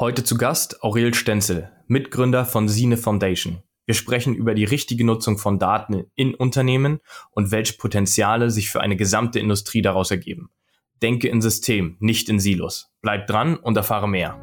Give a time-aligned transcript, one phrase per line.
[0.00, 3.64] Heute zu Gast Aurel Stenzel, Mitgründer von Sine Foundation.
[3.84, 7.00] Wir sprechen über die richtige Nutzung von Daten in Unternehmen
[7.32, 10.50] und welche Potenziale sich für eine gesamte Industrie daraus ergeben.
[11.02, 12.92] Denke in System, nicht in Silos.
[13.02, 14.40] Bleib dran und erfahre mehr.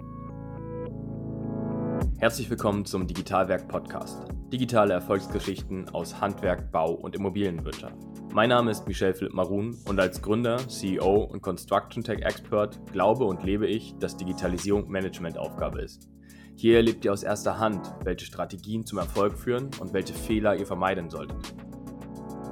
[2.17, 4.27] Herzlich willkommen zum Digitalwerk Podcast.
[4.51, 8.14] Digitale Erfolgsgeschichten aus Handwerk, Bau und Immobilienwirtschaft.
[8.35, 13.23] Mein Name ist Michel Philipp Marun und als Gründer, CEO und Construction Tech Expert glaube
[13.23, 16.09] und lebe ich, dass Digitalisierung Managementaufgabe ist.
[16.57, 20.65] Hier erlebt ihr aus erster Hand, welche Strategien zum Erfolg führen und welche Fehler ihr
[20.65, 21.37] vermeiden solltet.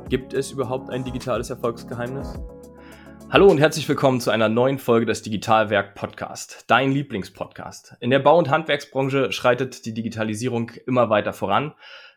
[0.08, 2.40] Gibt es überhaupt ein digitales Erfolgsgeheimnis?
[3.30, 7.98] Hallo und herzlich willkommen zu einer neuen Folge des Digitalwerk Podcast, dein Lieblingspodcast.
[8.00, 11.74] In der Bau- und Handwerksbranche schreitet die Digitalisierung immer weiter voran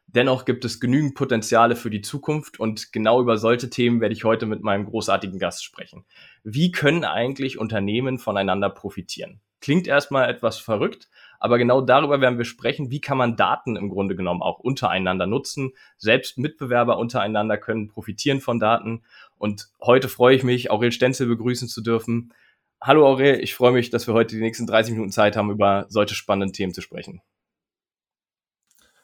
[0.08, 4.24] Dennoch gibt es genügend Potenziale für die Zukunft und genau über solche Themen werde ich
[4.24, 6.06] heute mit meinem großartigen Gast sprechen.
[6.44, 9.40] Wie können eigentlich Unternehmen voneinander profitieren?
[9.60, 11.08] Klingt erstmal etwas verrückt,
[11.40, 15.26] aber genau darüber werden wir sprechen, wie kann man Daten im Grunde genommen auch untereinander
[15.26, 15.72] nutzen.
[15.96, 19.02] Selbst Mitbewerber untereinander können profitieren von Daten.
[19.38, 22.32] Und heute freue ich mich, Aurel Stenzel begrüßen zu dürfen.
[22.80, 25.86] Hallo Aurel, ich freue mich, dass wir heute die nächsten 30 Minuten Zeit haben, über
[25.88, 27.20] solche spannenden Themen zu sprechen.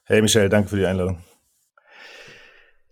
[0.04, 1.18] Hey Michelle, danke für die Einladung.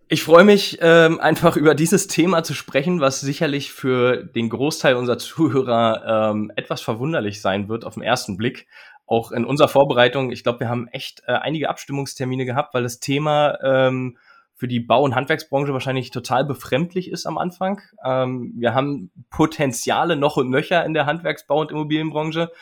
[0.06, 4.94] Ich freue mich ähm, einfach über dieses Thema zu sprechen, was sicherlich für den Großteil
[4.94, 8.68] unserer Zuhörer ähm, etwas verwunderlich sein wird auf den ersten Blick.
[9.06, 13.00] Auch in unserer Vorbereitung, ich glaube, wir haben echt äh, einige Abstimmungstermine gehabt, weil das
[13.00, 14.16] Thema ähm,
[14.54, 17.80] für die Bau- und Handwerksbranche wahrscheinlich total befremdlich ist am Anfang.
[18.04, 22.52] Ähm, wir haben Potenziale noch und nöcher in der Handwerksbau- und Immobilienbranche.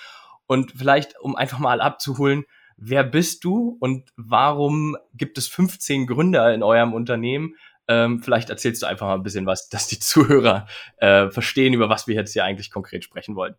[0.46, 2.44] Und vielleicht, um einfach mal abzuholen,
[2.78, 7.56] wer bist du und warum gibt es 15 Gründer in eurem Unternehmen?
[7.88, 10.66] Ähm, vielleicht erzählst du einfach mal ein bisschen was, dass die Zuhörer
[10.98, 13.54] äh, verstehen, über was wir jetzt hier eigentlich konkret sprechen wollen.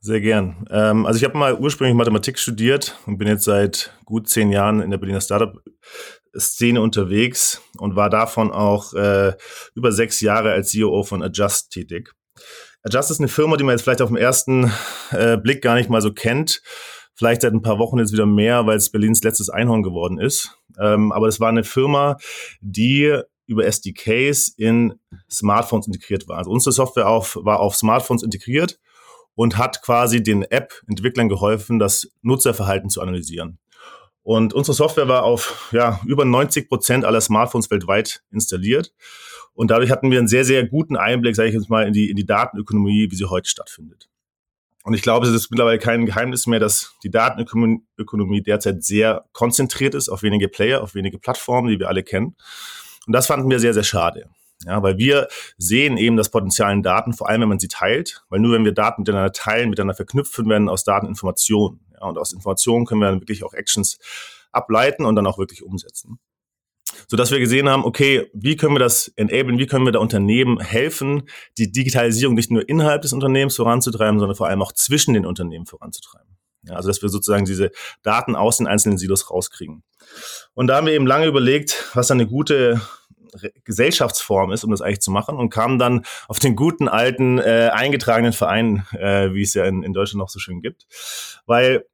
[0.00, 0.66] Sehr gern.
[0.68, 4.80] Ähm, also ich habe mal ursprünglich Mathematik studiert und bin jetzt seit gut zehn Jahren
[4.80, 9.34] in der Berliner Startup-Szene unterwegs und war davon auch äh,
[9.76, 12.12] über sechs Jahre als CEO von Adjust tätig.
[12.84, 14.72] Adjust ist eine Firma, die man jetzt vielleicht auf den ersten
[15.12, 16.62] äh, Blick gar nicht mal so kennt.
[17.14, 20.58] Vielleicht seit ein paar Wochen jetzt wieder mehr, weil es Berlins letztes Einhorn geworden ist.
[20.80, 22.16] Ähm, aber es war eine Firma,
[22.60, 24.94] die über SDKs in
[25.30, 26.38] Smartphones integriert war.
[26.38, 28.80] Also unsere Software auf, war auf Smartphones integriert
[29.34, 33.58] und hat quasi den App-Entwicklern geholfen, das Nutzerverhalten zu analysieren.
[34.22, 38.92] Und unsere Software war auf ja, über 90 Prozent aller Smartphones weltweit installiert.
[39.54, 42.10] Und dadurch hatten wir einen sehr, sehr guten Einblick, sage ich jetzt mal, in die,
[42.10, 44.08] in die Datenökonomie, wie sie heute stattfindet.
[44.84, 49.94] Und ich glaube, es ist mittlerweile kein Geheimnis mehr, dass die Datenökonomie derzeit sehr konzentriert
[49.94, 52.36] ist auf wenige Player, auf wenige Plattformen, die wir alle kennen.
[53.06, 54.28] Und das fanden wir sehr, sehr schade.
[54.64, 58.24] Ja, weil wir sehen eben das Potenzial in Daten, vor allem wenn man sie teilt,
[58.28, 61.80] weil nur wenn wir Daten miteinander teilen, miteinander verknüpfen, werden aus Daten Informationen.
[61.94, 63.98] Ja, und aus Informationen können wir dann wirklich auch Actions
[64.52, 66.18] ableiten und dann auch wirklich umsetzen
[67.08, 69.98] so dass wir gesehen haben, okay, wie können wir das enablen, wie können wir da
[69.98, 75.14] Unternehmen helfen, die Digitalisierung nicht nur innerhalb des Unternehmens voranzutreiben, sondern vor allem auch zwischen
[75.14, 76.36] den Unternehmen voranzutreiben.
[76.64, 77.70] Ja, also dass wir sozusagen diese
[78.02, 79.82] Daten aus den einzelnen Silos rauskriegen.
[80.54, 82.80] Und da haben wir eben lange überlegt, was eine gute
[83.64, 87.70] Gesellschaftsform ist, um das eigentlich zu machen und kamen dann auf den guten alten äh,
[87.72, 90.86] eingetragenen Verein, äh, wie es ja in, in Deutschland noch so schön gibt,
[91.46, 91.86] weil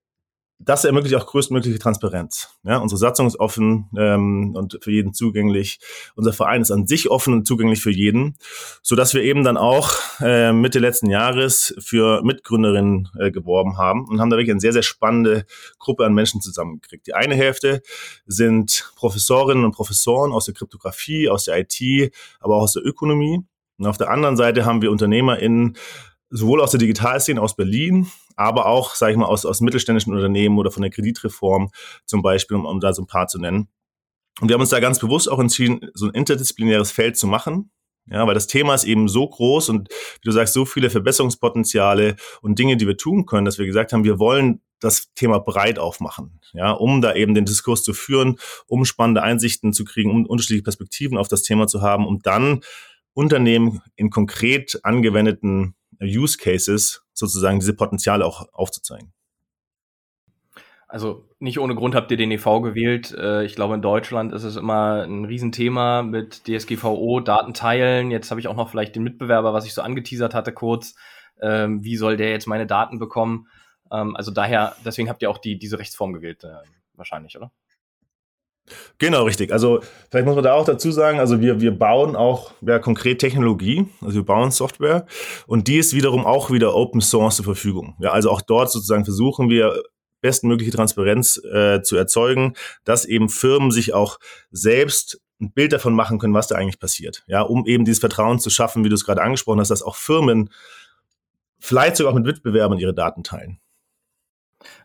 [0.61, 2.49] das ermöglicht auch größtmögliche Transparenz.
[2.65, 5.79] Ja, unsere Satzung ist offen ähm, und für jeden zugänglich.
[6.17, 8.37] Unser Verein ist an sich offen und zugänglich für jeden,
[8.83, 14.09] so dass wir eben dann auch äh, Mitte letzten Jahres für Mitgründerinnen äh, geworben haben
[14.09, 15.47] und haben da wirklich eine sehr sehr spannende
[15.79, 17.07] Gruppe an Menschen zusammengekriegt.
[17.07, 17.83] Die eine Hälfte
[18.27, 23.41] sind Professorinnen und Professoren aus der Kryptographie, aus der IT, aber auch aus der Ökonomie.
[23.79, 25.77] Und auf der anderen Seite haben wir UnternehmerInnen
[26.31, 30.59] sowohl aus der Digitalszene aus Berlin, aber auch, sage ich mal, aus, aus mittelständischen Unternehmen
[30.59, 31.71] oder von der Kreditreform
[32.05, 33.69] zum Beispiel, um, um da so ein paar zu nennen.
[34.41, 37.71] Und wir haben uns da ganz bewusst auch entschieden, so ein interdisziplinäres Feld zu machen.
[38.11, 42.17] Ja, weil das Thema ist eben so groß und wie du sagst, so viele Verbesserungspotenziale
[42.41, 45.79] und Dinge, die wir tun können, dass wir gesagt haben, wir wollen das Thema breit
[45.79, 50.25] aufmachen, ja, um da eben den Diskurs zu führen, um spannende Einsichten zu kriegen, um
[50.25, 52.61] unterschiedliche Perspektiven auf das Thema zu haben, um dann
[53.13, 59.13] Unternehmen in konkret angewendeten Use Cases sozusagen diese Potenziale auch aufzuzeigen.
[60.89, 63.13] Also nicht ohne Grund habt ihr den EV gewählt.
[63.13, 68.11] Äh, ich glaube, in Deutschland ist es immer ein Riesenthema mit DSGVO, Daten teilen.
[68.11, 70.95] Jetzt habe ich auch noch vielleicht den Mitbewerber, was ich so angeteasert hatte kurz.
[71.43, 73.49] Ähm, wie soll der jetzt meine Daten bekommen?
[73.93, 76.57] Ähm, also daher, deswegen habt ihr auch die, diese Rechtsform gewählt, äh,
[76.95, 77.53] wahrscheinlich, oder?
[78.99, 79.53] Genau, richtig.
[79.53, 79.81] Also
[80.11, 83.87] vielleicht muss man da auch dazu sagen, also wir, wir bauen auch ja, konkret Technologie,
[84.01, 85.07] also wir bauen Software
[85.47, 87.95] und die ist wiederum auch wieder Open Source zur Verfügung.
[88.01, 89.83] Ja, also auch dort sozusagen versuchen wir
[90.21, 94.19] bestmögliche Transparenz äh, zu erzeugen, dass eben Firmen sich auch
[94.51, 97.23] selbst ein Bild davon machen können, was da eigentlich passiert.
[97.29, 99.95] Ja, um eben dieses Vertrauen zu schaffen, wie du es gerade angesprochen hast, dass auch
[99.95, 100.51] Firmen
[101.61, 103.61] vielleicht sogar auch mit Wettbewerbern ihre Daten teilen.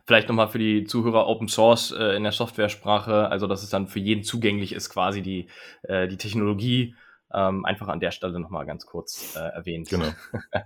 [0.06, 3.88] Vielleicht nochmal für die Zuhörer Open Source äh, in der Softwaresprache, also dass es dann
[3.88, 5.48] für jeden zugänglich ist, quasi die,
[5.84, 6.96] äh, die Technologie.
[7.34, 9.90] Ähm, einfach an der Stelle nochmal ganz kurz äh, erwähnt.
[9.90, 10.14] Genau.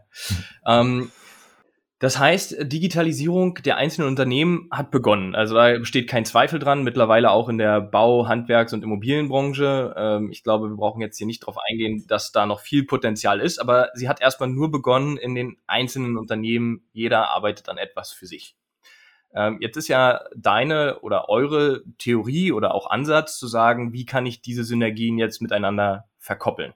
[0.68, 1.10] ähm,
[2.00, 5.34] das heißt, Digitalisierung der einzelnen Unternehmen hat begonnen.
[5.34, 6.84] Also da besteht kein Zweifel dran.
[6.84, 9.96] Mittlerweile auch in der Bau-, Handwerks- und Immobilienbranche.
[9.98, 13.40] Ähm, ich glaube, wir brauchen jetzt hier nicht darauf eingehen, dass da noch viel Potenzial
[13.40, 13.58] ist.
[13.58, 16.88] Aber sie hat erstmal nur begonnen in den einzelnen Unternehmen.
[16.94, 18.56] Jeder arbeitet an etwas für sich.
[19.34, 24.26] Ähm, jetzt ist ja deine oder eure Theorie oder auch Ansatz zu sagen, wie kann
[24.26, 26.74] ich diese Synergien jetzt miteinander verkoppeln?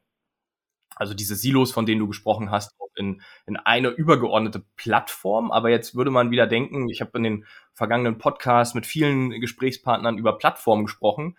[0.95, 5.51] Also diese Silos, von denen du gesprochen hast, in, in eine übergeordnete Plattform.
[5.51, 10.17] Aber jetzt würde man wieder denken, ich habe in den vergangenen Podcasts mit vielen Gesprächspartnern
[10.17, 11.37] über Plattformen gesprochen.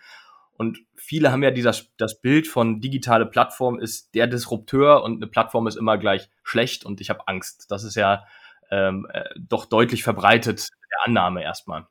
[0.56, 5.26] Und viele haben ja dieses, das Bild von digitale Plattform ist der Disrupteur und eine
[5.26, 7.70] Plattform ist immer gleich schlecht und ich habe Angst.
[7.70, 8.24] Das ist ja
[8.70, 11.86] ähm, äh, doch deutlich verbreitet der Annahme erstmal.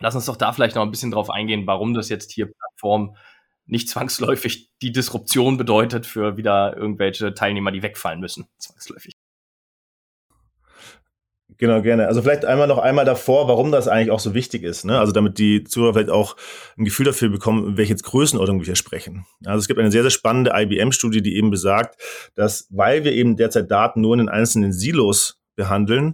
[0.00, 3.16] Lass uns doch da vielleicht noch ein bisschen drauf eingehen, warum das jetzt hier Plattform
[3.66, 9.14] nicht zwangsläufig die Disruption bedeutet für wieder irgendwelche Teilnehmer, die wegfallen müssen, zwangsläufig.
[11.58, 12.06] Genau, gerne.
[12.06, 14.84] Also vielleicht einmal noch einmal davor, warum das eigentlich auch so wichtig ist.
[14.84, 14.98] Ne?
[14.98, 16.36] Also damit die Zuhörer vielleicht auch
[16.76, 19.26] ein Gefühl dafür bekommen, welche Größenordnung wir hier sprechen.
[19.44, 22.00] Also es gibt eine sehr, sehr spannende IBM-Studie, die eben besagt,
[22.36, 26.12] dass weil wir eben derzeit Daten nur in den einzelnen Silos behandeln,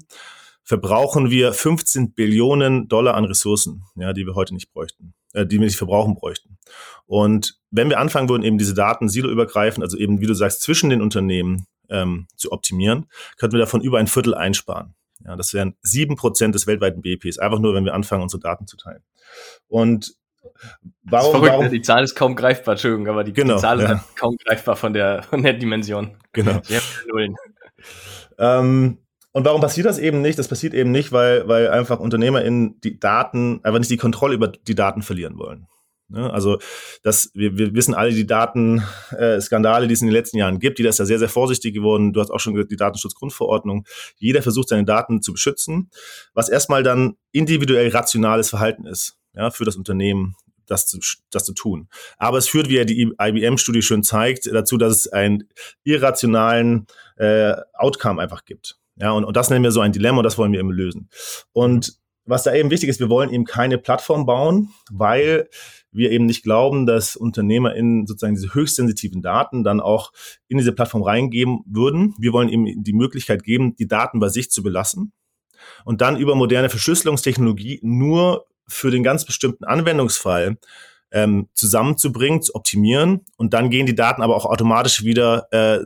[0.65, 5.59] verbrauchen wir 15 Billionen Dollar an Ressourcen, ja, die wir heute nicht bräuchten, äh, die
[5.59, 6.59] wir nicht verbrauchen bräuchten.
[7.07, 10.91] Und wenn wir anfangen würden, eben diese Daten siloübergreifend, also eben, wie du sagst, zwischen
[10.91, 13.07] den Unternehmen ähm, zu optimieren,
[13.37, 14.95] könnten wir davon über ein Viertel einsparen.
[15.25, 18.67] Ja, das wären sieben Prozent des weltweiten BIPs, einfach nur, wenn wir anfangen, unsere Daten
[18.67, 19.03] zu teilen.
[19.69, 20.15] Und
[21.03, 21.65] warum, verrückt, warum?
[21.67, 21.71] Ne?
[21.71, 23.93] Die Zahl ist kaum greifbar, Entschuldigung, aber die, genau, die Zahl ja.
[23.93, 26.17] ist kaum greifbar von der, von der Dimension.
[26.33, 26.61] Genau.
[28.39, 28.99] Ähm,
[29.35, 30.39] und warum passiert das eben nicht?
[30.39, 34.47] Das passiert eben nicht, weil, weil einfach UnternehmerInnen die Daten, einfach nicht die Kontrolle über
[34.47, 35.67] die Daten verlieren wollen.
[36.09, 36.33] Ne?
[36.33, 36.59] Also
[37.03, 40.79] das, wir, wir wissen alle die Datenskandale, äh, die es in den letzten Jahren gibt.
[40.79, 42.13] Jeder ist da sehr, sehr vorsichtig geworden.
[42.13, 43.85] Du hast auch schon gesagt, die Datenschutzgrundverordnung.
[44.19, 45.91] Jeder versucht, seine Daten zu beschützen,
[46.33, 51.55] was erstmal dann individuell rationales Verhalten ist ja, für das Unternehmen, das zu, das zu
[51.55, 51.89] tun.
[52.19, 55.49] Aber es führt, wie ja die IBM-Studie schön zeigt, dazu, dass es einen
[55.83, 58.79] irrationalen äh, Outcome einfach gibt.
[58.97, 61.09] Ja, und, und das nennen wir so ein Dilemma und das wollen wir eben lösen.
[61.53, 65.49] Und was da eben wichtig ist, wir wollen eben keine Plattform bauen, weil
[65.93, 70.13] wir eben nicht glauben, dass Unternehmer in sozusagen diese höchstsensitiven Daten dann auch
[70.49, 72.15] in diese Plattform reingeben würden.
[72.19, 75.13] Wir wollen eben die Möglichkeit geben, die Daten bei sich zu belassen
[75.85, 80.57] und dann über moderne Verschlüsselungstechnologie nur für den ganz bestimmten Anwendungsfall
[81.13, 85.85] ähm, zusammenzubringen, zu optimieren und dann gehen die Daten aber auch automatisch wieder äh,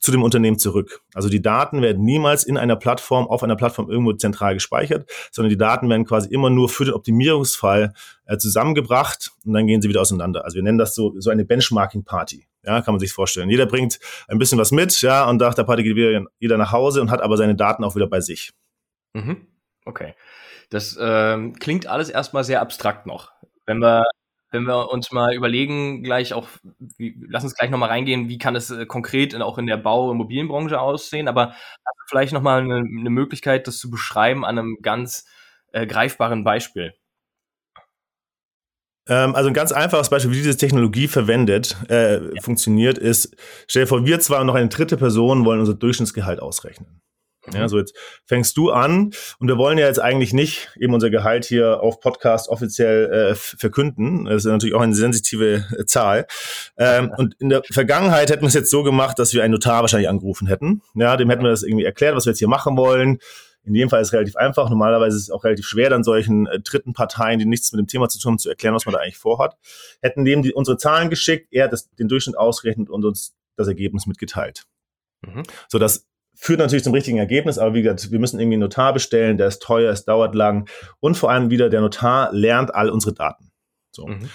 [0.00, 1.00] zu dem Unternehmen zurück.
[1.14, 5.50] Also die Daten werden niemals in einer Plattform, auf einer Plattform irgendwo zentral gespeichert, sondern
[5.50, 7.92] die Daten werden quasi immer nur für den Optimierungsfall
[8.26, 10.44] äh, zusammengebracht und dann gehen sie wieder auseinander.
[10.44, 12.46] Also wir nennen das so, so eine Benchmarking-Party.
[12.64, 13.50] Ja, kann man sich vorstellen.
[13.50, 16.72] Jeder bringt ein bisschen was mit, ja, und nach der Party geht wieder jeder nach
[16.72, 18.52] Hause und hat aber seine Daten auch wieder bei sich.
[19.14, 19.46] Mhm.
[19.84, 20.14] Okay.
[20.70, 23.32] Das ähm, klingt alles erstmal sehr abstrakt noch.
[23.64, 24.04] Wenn wir
[24.50, 26.48] wenn wir uns mal überlegen, gleich auch,
[26.96, 29.76] wie, lass uns gleich nochmal reingehen, wie kann es äh, konkret in, auch in der
[29.76, 31.54] Bau- und Immobilienbranche aussehen, aber
[32.08, 35.26] vielleicht nochmal eine, eine Möglichkeit, das zu beschreiben an einem ganz
[35.72, 36.94] äh, greifbaren Beispiel.
[39.08, 42.42] Ähm, also ein ganz einfaches Beispiel, wie diese Technologie verwendet, äh, ja.
[42.42, 43.34] funktioniert, ist,
[43.66, 47.00] stell dir vor, wir zwei und noch eine dritte Person wollen unser Durchschnittsgehalt ausrechnen.
[47.54, 51.10] Ja, so jetzt fängst du an und wir wollen ja jetzt eigentlich nicht eben unser
[51.10, 54.24] Gehalt hier auf Podcast offiziell äh, verkünden.
[54.24, 56.26] Das ist natürlich auch eine sensitive äh, Zahl.
[56.76, 59.82] Ähm, und in der Vergangenheit hätten wir es jetzt so gemacht, dass wir einen Notar
[59.82, 60.82] wahrscheinlich angerufen hätten.
[60.94, 63.18] Ja, dem hätten wir das irgendwie erklärt, was wir jetzt hier machen wollen.
[63.64, 64.70] In dem Fall ist es relativ einfach.
[64.70, 67.86] Normalerweise ist es auch relativ schwer, dann solchen äh, dritten Parteien, die nichts mit dem
[67.86, 69.56] Thema zu tun haben, zu erklären, was man da eigentlich vorhat.
[70.00, 74.06] Hätten dem die, unsere Zahlen geschickt, er das, den Durchschnitt ausgerechnet und uns das Ergebnis
[74.06, 74.64] mitgeteilt.
[75.20, 75.42] Mhm.
[75.68, 76.07] So dass
[76.40, 79.48] führt natürlich zum richtigen Ergebnis, aber wie gesagt, wir müssen irgendwie einen Notar bestellen, der
[79.48, 80.68] ist teuer, es dauert lang
[81.00, 83.50] und vor allem wieder der Notar lernt all unsere Daten.
[83.90, 84.06] So.
[84.06, 84.28] Mhm.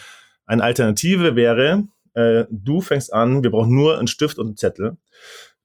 [0.45, 4.97] Eine Alternative wäre, äh, du fängst an, wir brauchen nur einen Stift und einen Zettel.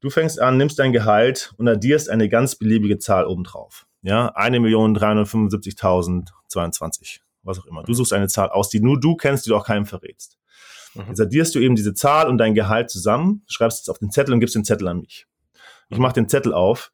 [0.01, 3.87] Du fängst an, nimmst dein Gehalt und addierst eine ganz beliebige Zahl obendrauf.
[4.03, 7.19] Ja, 1.375.022
[7.49, 7.83] was auch immer.
[7.83, 10.39] Du suchst eine Zahl aus, die nur du kennst, die du auch keinem verrätst.
[10.95, 11.05] Mhm.
[11.09, 14.35] Jetzt addierst du eben diese Zahl und dein Gehalt zusammen, schreibst es auf den Zettel
[14.35, 15.27] und gibst den Zettel an mich.
[15.91, 16.91] Ich mache den Zettel auf.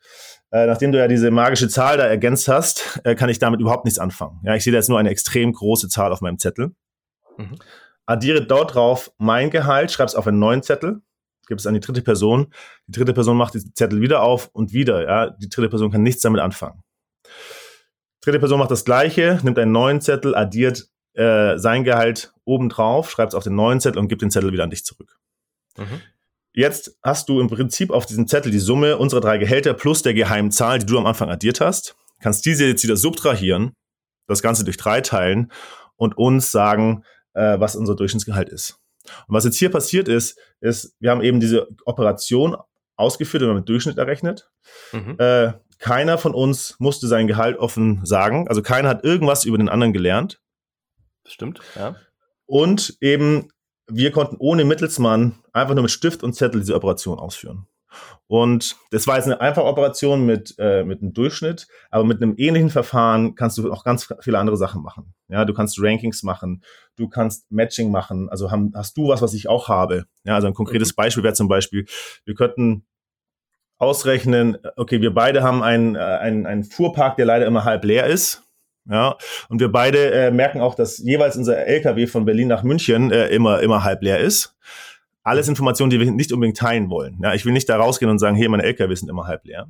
[0.50, 3.84] Äh, nachdem du ja diese magische Zahl da ergänzt hast, äh, kann ich damit überhaupt
[3.84, 4.40] nichts anfangen.
[4.44, 6.74] Ja, ich sehe da jetzt nur eine extrem große Zahl auf meinem Zettel.
[7.36, 7.56] Mhm.
[8.06, 11.00] Addiere dort drauf mein Gehalt, schreib's auf einen neuen Zettel,
[11.48, 12.52] gib es an die dritte Person.
[12.86, 15.04] Die dritte Person macht diesen Zettel wieder auf und wieder.
[15.04, 16.82] Ja, die dritte Person kann nichts damit anfangen.
[18.20, 23.32] Dritte Person macht das Gleiche, nimmt einen neuen Zettel, addiert äh, sein Gehalt obendrauf, schreibt
[23.32, 25.18] es auf den neuen Zettel und gibt den Zettel wieder an dich zurück.
[25.76, 26.00] Mhm.
[26.54, 30.14] Jetzt hast du im Prinzip auf diesem Zettel die Summe unserer drei Gehälter plus der
[30.14, 31.96] geheimen Zahl, die du am Anfang addiert hast.
[32.20, 33.72] Kannst diese jetzt wieder subtrahieren,
[34.28, 35.50] das Ganze durch drei teilen
[35.96, 38.78] und uns sagen, äh, was unser Durchschnittsgehalt ist.
[39.26, 42.56] Und was jetzt hier passiert ist, ist, wir haben eben diese Operation
[42.96, 44.48] ausgeführt und mit Durchschnitt errechnet.
[44.92, 45.16] Mhm.
[45.18, 48.48] Äh, keiner von uns musste sein Gehalt offen sagen.
[48.48, 50.40] Also keiner hat irgendwas über den anderen gelernt.
[51.26, 51.96] Stimmt, ja.
[52.46, 53.48] Und eben
[53.86, 57.66] wir konnten ohne Mittelsmann einfach nur mit Stift und Zettel diese Operation ausführen.
[58.26, 62.34] Und das war jetzt eine einfache Operation mit, äh, mit einem Durchschnitt, aber mit einem
[62.36, 65.14] ähnlichen Verfahren kannst du auch ganz viele andere Sachen machen.
[65.28, 66.62] Ja, du kannst Rankings machen,
[66.96, 68.28] du kannst Matching machen.
[68.28, 70.06] Also haben, hast du was, was ich auch habe.
[70.24, 70.96] Ja, also ein konkretes mhm.
[70.96, 71.86] Beispiel wäre zum Beispiel,
[72.24, 72.86] wir könnten
[73.78, 78.06] ausrechnen, okay, wir beide haben einen, äh, einen, einen Fuhrpark, der leider immer halb leer
[78.06, 78.42] ist.
[78.88, 79.16] Ja,
[79.48, 83.28] und wir beide äh, merken auch, dass jeweils unser LKW von Berlin nach München äh,
[83.28, 84.54] immer, immer halb leer ist.
[85.22, 87.18] Alles Informationen, die wir nicht unbedingt teilen wollen.
[87.22, 89.68] Ja, ich will nicht da rausgehen und sagen, hey, meine LKW sind immer halb leer.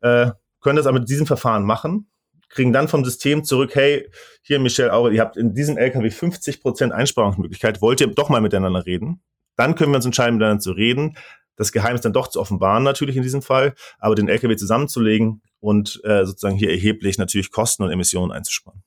[0.00, 2.08] Äh, können das aber mit diesem Verfahren machen,
[2.48, 4.08] kriegen dann vom System zurück, hey,
[4.42, 8.40] hier Michelle Aure, ihr habt in diesem LKW 50 Prozent Einsparungsmöglichkeit, wollt ihr doch mal
[8.40, 9.22] miteinander reden?
[9.56, 11.16] Dann können wir uns entscheiden, miteinander zu reden
[11.56, 16.00] das Geheimnis dann doch zu offenbaren, natürlich in diesem Fall, aber den LKW zusammenzulegen und
[16.04, 18.82] äh, sozusagen hier erheblich natürlich Kosten und Emissionen einzusparen.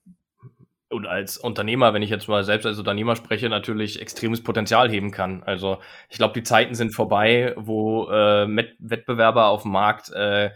[0.91, 5.11] Und als Unternehmer, wenn ich jetzt mal selbst als Unternehmer spreche, natürlich extremes Potenzial heben
[5.11, 5.43] kann.
[5.43, 5.77] Also
[6.09, 8.47] ich glaube, die Zeiten sind vorbei, wo äh,
[8.79, 10.49] Wettbewerber auf dem Markt äh,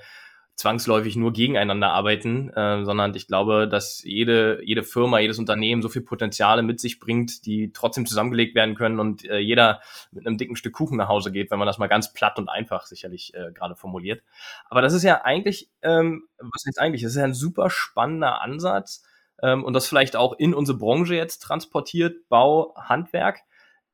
[0.55, 5.89] zwangsläufig nur gegeneinander arbeiten, äh, sondern ich glaube, dass jede, jede Firma, jedes Unternehmen so
[5.89, 9.81] viel Potenziale mit sich bringt, die trotzdem zusammengelegt werden können und äh, jeder
[10.11, 12.49] mit einem dicken Stück Kuchen nach Hause geht, wenn man das mal ganz platt und
[12.49, 14.21] einfach sicherlich äh, gerade formuliert.
[14.69, 18.41] Aber das ist ja eigentlich, ähm, was heißt eigentlich, das ist ja ein super spannender
[18.41, 19.03] Ansatz
[19.41, 23.39] ähm, und das vielleicht auch in unsere Branche jetzt transportiert, Bau, Handwerk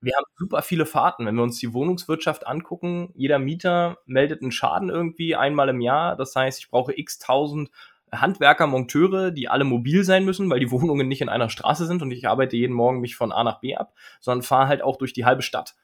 [0.01, 1.25] wir haben super viele Fahrten.
[1.25, 6.15] Wenn wir uns die Wohnungswirtschaft angucken, jeder Mieter meldet einen Schaden irgendwie einmal im Jahr.
[6.15, 7.70] Das heißt, ich brauche x tausend
[8.12, 12.01] Handwerker, Monteure, die alle mobil sein müssen, weil die Wohnungen nicht in einer Straße sind
[12.01, 14.98] und ich arbeite jeden Morgen mich von A nach B ab, sondern fahre halt auch
[14.98, 15.75] durch die halbe Stadt.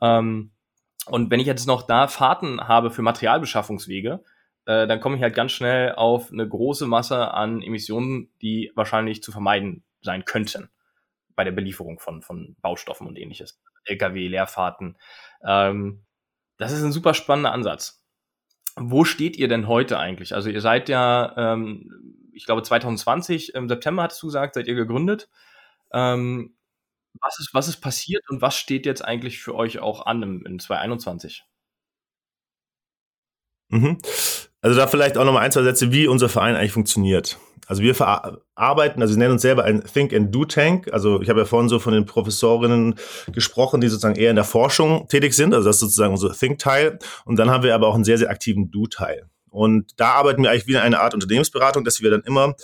[0.00, 0.50] Ähm,
[1.06, 4.22] und wenn ich jetzt noch da Fahrten habe für Materialbeschaffungswege,
[4.66, 9.22] äh, dann komme ich halt ganz schnell auf eine große Masse an Emissionen, die wahrscheinlich
[9.22, 10.70] zu vermeiden sein könnten
[11.40, 13.62] bei der Belieferung von, von Baustoffen und ähnliches.
[13.86, 14.98] LKW, Leerfahrten.
[15.42, 16.04] Ähm,
[16.58, 18.04] das ist ein super spannender Ansatz.
[18.76, 20.34] Wo steht ihr denn heute eigentlich?
[20.34, 24.74] Also ihr seid ja, ähm, ich glaube 2020, im September hattest du gesagt, seid ihr
[24.74, 25.30] gegründet.
[25.94, 26.54] Ähm,
[27.22, 30.44] was, ist, was ist passiert und was steht jetzt eigentlich für euch auch an im,
[30.44, 31.42] in 2021?
[33.70, 33.96] Mhm.
[34.62, 37.38] Also da vielleicht auch nochmal ein, zwei Sätze, wie unser Verein eigentlich funktioniert.
[37.66, 40.92] Also wir verarbeiten, also wir nennen uns selber ein Think and Do Tank.
[40.92, 42.96] Also ich habe ja vorhin so von den Professorinnen
[43.32, 45.54] gesprochen, die sozusagen eher in der Forschung tätig sind.
[45.54, 46.98] Also das ist sozusagen unser Think-Teil.
[47.24, 49.30] Und dann haben wir aber auch einen sehr, sehr aktiven Do-Teil.
[49.50, 52.54] Und da arbeiten wir eigentlich wie eine Art Unternehmensberatung, dass wir dann immer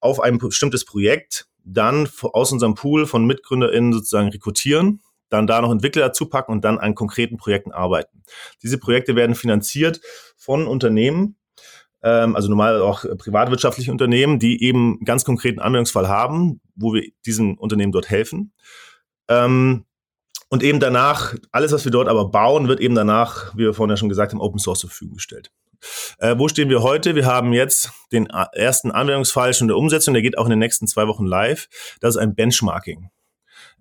[0.00, 5.00] auf ein bestimmtes Projekt dann aus unserem Pool von MitgründerInnen sozusagen rekrutieren
[5.34, 8.22] dann da noch Entwickler dazu packen und dann an konkreten Projekten arbeiten.
[8.62, 10.00] Diese Projekte werden finanziert
[10.36, 11.36] von Unternehmen,
[12.02, 17.56] ähm, also normal auch privatwirtschaftliche Unternehmen, die eben ganz konkreten Anwendungsfall haben, wo wir diesen
[17.58, 18.52] Unternehmen dort helfen.
[19.28, 19.84] Ähm,
[20.50, 23.90] und eben danach, alles, was wir dort aber bauen, wird eben danach, wie wir vorhin
[23.90, 25.50] ja schon gesagt haben, Open Source zur Verfügung gestellt.
[26.18, 27.14] Äh, wo stehen wir heute?
[27.14, 30.86] Wir haben jetzt den ersten Anwendungsfall schon der Umsetzung, der geht auch in den nächsten
[30.86, 31.68] zwei Wochen live.
[32.00, 33.10] Das ist ein Benchmarking.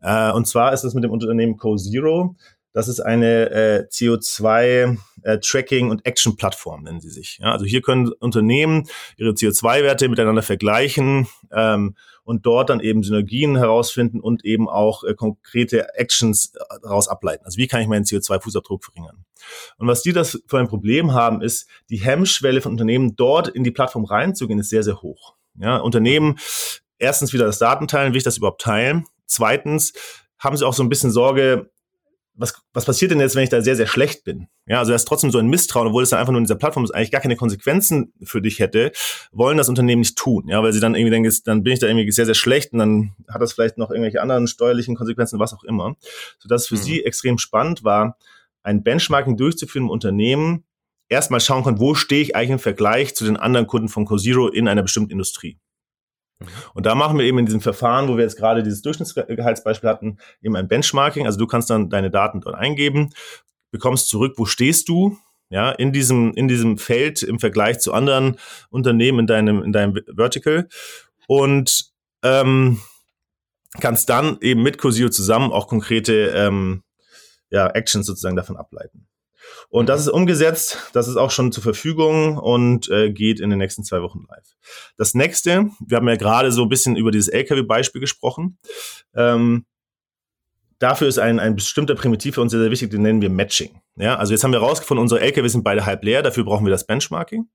[0.03, 2.35] Äh, und zwar ist das mit dem Unternehmen CoZero.
[2.73, 7.37] Das ist eine äh, CO2-Tracking- äh, und Action-Plattform, nennen sie sich.
[7.39, 13.55] Ja, also hier können Unternehmen ihre CO2-Werte miteinander vergleichen ähm, und dort dann eben Synergien
[13.55, 17.45] herausfinden und eben auch äh, konkrete Actions äh, daraus ableiten.
[17.45, 19.23] Also wie kann ich meinen CO2-Fußabdruck verringern?
[19.77, 23.63] Und was die das für ein Problem haben, ist, die Hemmschwelle von Unternehmen dort in
[23.63, 25.35] die Plattform reinzugehen, ist sehr, sehr hoch.
[25.59, 26.39] Ja, Unternehmen
[26.97, 29.05] erstens wieder das Datenteilen, will ich das überhaupt teilen?
[29.25, 29.93] Zweitens
[30.39, 31.69] haben sie auch so ein bisschen Sorge,
[32.35, 34.47] was, was passiert denn jetzt, wenn ich da sehr, sehr schlecht bin?
[34.65, 36.55] Ja, also da ist trotzdem so ein Misstrauen, obwohl es dann einfach nur in dieser
[36.55, 38.91] Plattform ist, eigentlich gar keine Konsequenzen für dich hätte,
[39.31, 40.47] wollen das Unternehmen nicht tun.
[40.47, 42.79] Ja, weil sie dann irgendwie denken, dann bin ich da irgendwie sehr, sehr schlecht und
[42.79, 45.95] dann hat das vielleicht noch irgendwelche anderen steuerlichen Konsequenzen, was auch immer.
[46.39, 46.79] Sodass für mhm.
[46.79, 48.17] sie extrem spannend war,
[48.63, 50.63] ein Benchmarking durchzuführen im Unternehmen,
[51.09, 54.47] erstmal schauen kann, wo stehe ich eigentlich im Vergleich zu den anderen Kunden von CoZero
[54.47, 55.59] in einer bestimmten Industrie.
[56.43, 56.47] Mhm.
[56.73, 60.17] Und da machen wir eben in diesem Verfahren, wo wir jetzt gerade dieses Durchschnittsgehaltsbeispiel hatten,
[60.41, 61.25] eben ein Benchmarking.
[61.25, 63.09] Also du kannst dann deine Daten dort eingeben,
[63.71, 65.17] bekommst zurück, wo stehst du,
[65.49, 68.37] ja, in diesem, in diesem Feld im Vergleich zu anderen
[68.69, 70.67] Unternehmen in deinem, in deinem Vertical
[71.27, 71.91] und
[72.23, 72.79] ähm,
[73.79, 76.83] kannst dann eben mit Cosio zusammen auch konkrete ähm,
[77.49, 79.07] ja, Actions sozusagen davon ableiten.
[79.69, 83.59] Und das ist umgesetzt, das ist auch schon zur Verfügung und äh, geht in den
[83.59, 84.55] nächsten zwei Wochen live.
[84.97, 88.57] Das nächste, wir haben ja gerade so ein bisschen über dieses LKW-Beispiel gesprochen.
[89.15, 89.65] Ähm,
[90.79, 93.81] dafür ist ein, ein bestimmter Primitiv für uns sehr, sehr wichtig, den nennen wir Matching.
[93.95, 96.71] Ja, also jetzt haben wir herausgefunden, unsere LKW sind beide halb leer, dafür brauchen wir
[96.71, 97.47] das Benchmarking.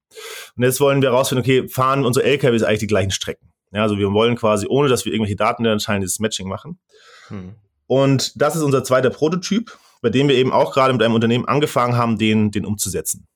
[0.57, 3.53] Und jetzt wollen wir herausfinden, okay, fahren unsere LKWs eigentlich die gleichen Strecken?
[3.73, 6.79] Ja, also wir wollen quasi, ohne dass wir irgendwelche Daten entscheiden, dieses Matching machen.
[7.29, 7.55] Hm.
[7.87, 11.47] Und das ist unser zweiter Prototyp bei dem wir eben auch gerade mit einem Unternehmen
[11.47, 13.27] angefangen haben, den, den umzusetzen.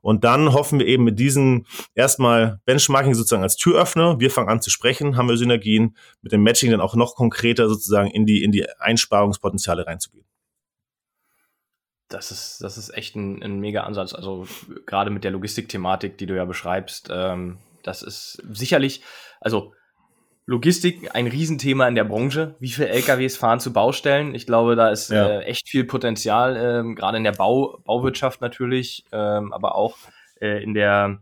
[0.00, 4.62] Und dann hoffen wir eben mit diesem erstmal Benchmarking sozusagen als Türöffner, wir fangen an
[4.62, 8.42] zu sprechen, haben wir Synergien, mit dem Matching dann auch noch konkreter sozusagen in die,
[8.42, 10.26] in die Einsparungspotenziale reinzugehen.
[12.08, 14.12] Das ist, das ist echt ein, ein mega Ansatz.
[14.12, 14.46] Also
[14.86, 19.02] gerade mit der Logistikthematik, die du ja beschreibst, ähm, das ist sicherlich,
[19.40, 19.72] also
[20.46, 22.54] Logistik ein Riesenthema in der Branche.
[22.60, 24.34] Wie viele LKWs fahren zu Baustellen?
[24.34, 25.26] Ich glaube, da ist ja.
[25.26, 29.96] äh, echt viel Potenzial, ähm, gerade in der Bau, Bauwirtschaft natürlich, ähm, aber auch
[30.40, 31.20] äh, in der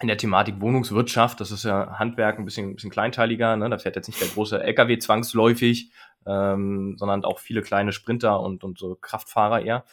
[0.00, 1.40] in der Thematik Wohnungswirtschaft.
[1.40, 3.56] Das ist ja Handwerk ein bisschen, ein bisschen kleinteiliger.
[3.56, 3.70] Ne?
[3.70, 5.92] Da fährt jetzt nicht der große LKW zwangsläufig,
[6.26, 9.84] ähm, sondern auch viele kleine Sprinter und, und so Kraftfahrer eher.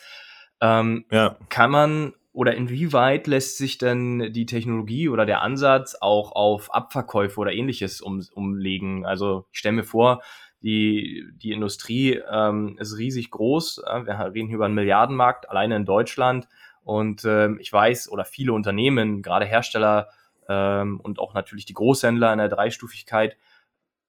[0.62, 1.38] Ähm, ja.
[1.50, 7.38] Kann man oder inwieweit lässt sich denn die Technologie oder der Ansatz auch auf Abverkäufe
[7.38, 9.06] oder ähnliches um, umlegen?
[9.06, 10.22] Also ich stelle mir vor,
[10.62, 13.82] die, die Industrie ähm, ist riesig groß.
[14.06, 16.48] Wir reden hier über einen Milliardenmarkt alleine in Deutschland.
[16.86, 20.08] Und ähm, ich weiß, oder viele Unternehmen, gerade Hersteller
[20.48, 23.36] ähm, und auch natürlich die Großhändler in der Dreistufigkeit,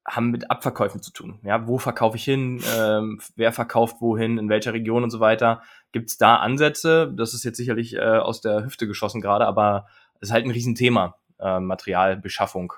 [0.07, 1.39] haben mit Abverkäufen zu tun.
[1.43, 2.63] Ja, wo verkaufe ich hin?
[2.77, 4.39] Ähm, wer verkauft wohin?
[4.39, 5.63] In welcher Region und so weiter?
[5.93, 7.13] Gibt es da Ansätze?
[7.17, 9.87] Das ist jetzt sicherlich äh, aus der Hüfte geschossen gerade, aber
[10.21, 12.73] es ist halt ein Riesenthema, äh, Materialbeschaffung.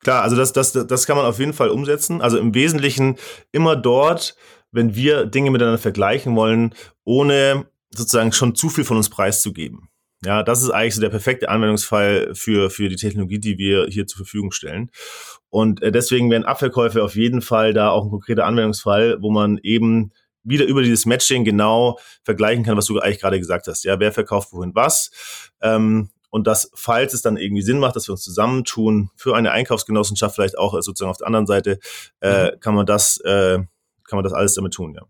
[0.00, 2.20] Klar, also das, das, das kann man auf jeden Fall umsetzen.
[2.20, 3.16] Also im Wesentlichen
[3.50, 4.36] immer dort,
[4.70, 9.88] wenn wir Dinge miteinander vergleichen wollen, ohne sozusagen schon zu viel von uns preiszugeben.
[10.26, 14.08] Ja, das ist eigentlich so der perfekte Anwendungsfall für, für die Technologie, die wir hier
[14.08, 14.90] zur Verfügung stellen.
[15.50, 19.58] Und äh, deswegen wären Abverkäufe auf jeden Fall da auch ein konkreter Anwendungsfall, wo man
[19.62, 20.10] eben
[20.42, 23.84] wieder über dieses Matching genau vergleichen kann, was du eigentlich gerade gesagt hast.
[23.84, 25.52] Ja, wer verkauft wohin was?
[25.62, 29.52] Ähm, und das, falls es dann irgendwie Sinn macht, dass wir uns zusammentun für eine
[29.52, 31.78] Einkaufsgenossenschaft, vielleicht auch sozusagen auf der anderen Seite,
[32.20, 32.58] äh, mhm.
[32.58, 33.58] kann man das, äh,
[34.08, 35.02] kann man das alles damit tun, ja.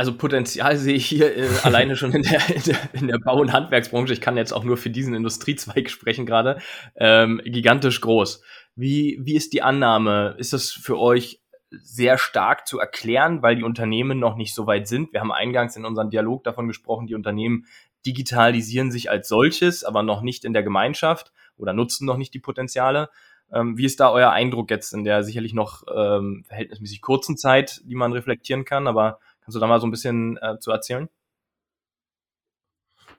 [0.00, 3.38] Also Potenzial sehe ich hier äh, alleine schon in der, in der, in, der, Bau-
[3.38, 4.14] und Handwerksbranche.
[4.14, 6.58] Ich kann jetzt auch nur für diesen Industriezweig sprechen gerade.
[6.96, 8.42] Ähm, gigantisch groß.
[8.74, 10.36] Wie, wie ist die Annahme?
[10.38, 14.88] Ist das für euch sehr stark zu erklären, weil die Unternehmen noch nicht so weit
[14.88, 15.12] sind?
[15.12, 17.66] Wir haben eingangs in unserem Dialog davon gesprochen, die Unternehmen
[18.06, 22.40] digitalisieren sich als solches, aber noch nicht in der Gemeinschaft oder nutzen noch nicht die
[22.40, 23.10] Potenziale.
[23.52, 27.82] Ähm, wie ist da euer Eindruck jetzt in der sicherlich noch ähm, verhältnismäßig kurzen Zeit,
[27.84, 29.18] die man reflektieren kann, aber
[29.50, 31.08] Kannst du da mal so ein bisschen äh, zu erzählen?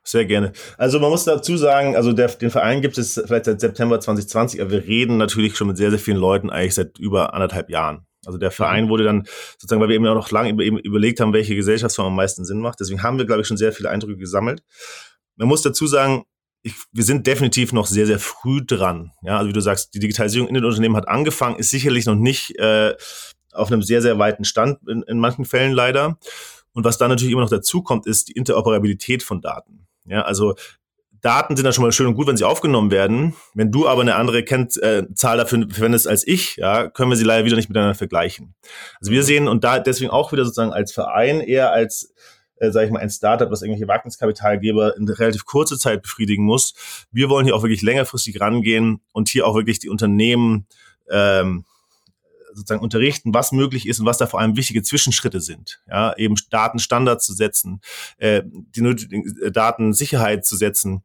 [0.01, 0.53] Sehr gerne.
[0.77, 4.61] Also man muss dazu sagen, also der, den Verein gibt es vielleicht seit September 2020,
[4.61, 8.07] aber wir reden natürlich schon mit sehr, sehr vielen Leuten eigentlich seit über anderthalb Jahren.
[8.25, 8.89] Also der Verein mhm.
[8.89, 9.23] wurde dann
[9.57, 12.79] sozusagen, weil wir eben auch noch lange überlegt haben, welche Gesellschaftsform am meisten Sinn macht.
[12.79, 14.63] Deswegen haben wir, glaube ich, schon sehr viele Eindrücke gesammelt.
[15.35, 16.23] Man muss dazu sagen,
[16.61, 19.11] ich, wir sind definitiv noch sehr, sehr früh dran.
[19.21, 22.15] Ja, also wie du sagst, die Digitalisierung in den Unternehmen hat angefangen, ist sicherlich noch
[22.15, 22.95] nicht äh,
[23.53, 26.17] auf einem sehr, sehr weiten Stand in, in manchen Fällen leider.
[26.73, 29.87] Und was dann natürlich immer noch dazu kommt, ist die Interoperabilität von Daten.
[30.05, 30.55] Ja, also
[31.21, 33.35] Daten sind ja schon mal schön und gut, wenn sie aufgenommen werden.
[33.53, 37.23] Wenn du aber eine andere Kennt, äh, dafür verwendest als ich, ja, können wir sie
[37.23, 38.55] leider wieder nicht miteinander vergleichen.
[38.99, 42.13] Also wir sehen und da deswegen auch wieder sozusagen als Verein eher als
[42.61, 46.73] äh, sage ich mal, ein Startup, was irgendwelche Wagniskapitalgeber in relativ kurzer Zeit befriedigen muss.
[47.11, 50.67] Wir wollen hier auch wirklich längerfristig rangehen und hier auch wirklich die Unternehmen
[51.09, 51.65] ähm,
[52.53, 55.81] sozusagen unterrichten, was möglich ist und was da vor allem wichtige Zwischenschritte sind.
[55.89, 57.81] Ja, eben Datenstandards zu setzen,
[58.17, 61.03] äh, die nötigen äh, Datensicherheit zu setzen.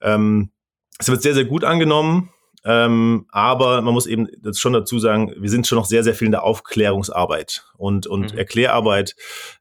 [0.00, 0.50] Ähm,
[0.98, 2.30] es wird sehr, sehr gut angenommen.
[2.66, 6.26] Ähm, aber man muss eben schon dazu sagen, wir sind schon noch sehr, sehr viel
[6.26, 8.38] in der Aufklärungsarbeit und, und mhm.
[8.38, 9.16] Erklärarbeit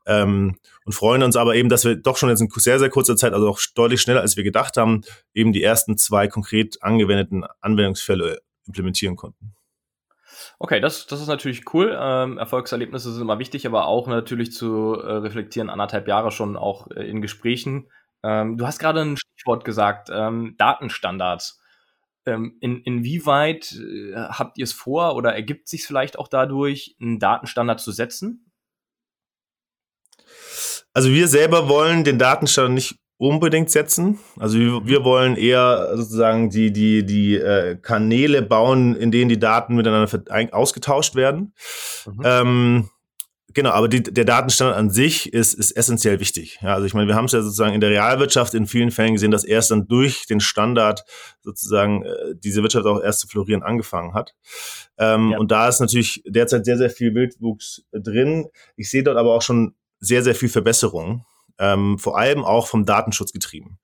[0.05, 3.17] ähm, und freuen uns aber eben, dass wir doch schon jetzt in sehr, sehr kurzer
[3.17, 5.01] Zeit, also auch deutlich schneller als wir gedacht haben,
[5.33, 9.53] eben die ersten zwei konkret angewendeten Anwendungsfälle implementieren konnten.
[10.63, 11.93] Okay, das, das ist natürlich cool.
[11.99, 16.89] Ähm, Erfolgserlebnisse sind immer wichtig, aber auch natürlich zu äh, reflektieren, anderthalb Jahre schon auch
[16.91, 17.91] äh, in Gesprächen.
[18.23, 21.61] Ähm, du hast gerade ein Stichwort gesagt, ähm, Datenstandards.
[22.25, 27.19] Ähm, in, inwieweit äh, habt ihr es vor oder ergibt sich vielleicht auch dadurch, einen
[27.19, 28.49] Datenstandard zu setzen?
[30.93, 34.19] Also wir selber wollen den Datenstandard nicht unbedingt setzen.
[34.37, 39.39] Also wir, wir wollen eher sozusagen die, die, die äh, Kanäle bauen, in denen die
[39.39, 40.09] Daten miteinander
[40.51, 41.53] ausgetauscht werden.
[42.05, 42.21] Mhm.
[42.23, 42.89] Ähm,
[43.55, 46.57] Genau, aber die, der Datenstandard an sich ist, ist essentiell wichtig.
[46.63, 49.13] Ja, also ich meine, wir haben es ja sozusagen in der Realwirtschaft in vielen Fällen
[49.13, 51.05] gesehen, dass erst dann durch den Standard
[51.43, 54.33] sozusagen äh, diese Wirtschaft auch erst zu florieren angefangen hat.
[54.97, 55.37] Ähm, ja.
[55.37, 58.47] Und da ist natürlich derzeit sehr, sehr viel Wildwuchs drin.
[58.75, 61.23] Ich sehe dort aber auch schon sehr, sehr viel Verbesserung
[61.59, 63.79] ähm, vor allem auch vom Datenschutz getrieben.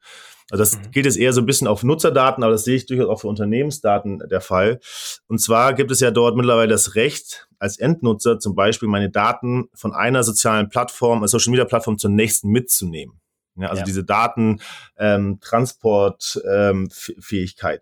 [0.52, 0.92] Also das mhm.
[0.92, 3.28] gilt jetzt eher so ein bisschen auf Nutzerdaten, aber das sehe ich durchaus auch für
[3.28, 4.80] Unternehmensdaten der Fall.
[5.28, 9.70] Und zwar gibt es ja dort mittlerweile das Recht, als Endnutzer zum Beispiel meine Daten
[9.74, 13.20] von einer sozialen Plattform, als Social Media Plattform zur nächsten mitzunehmen.
[13.56, 13.86] Ja, also ja.
[13.86, 14.62] diese Daten,
[14.98, 15.40] ähm.
[16.46, 16.88] Ähm,